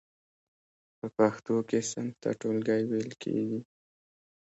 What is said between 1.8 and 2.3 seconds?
صنف ته